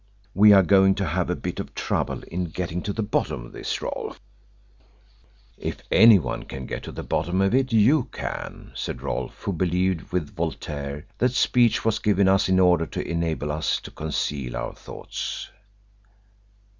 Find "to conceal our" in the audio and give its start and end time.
13.81-14.73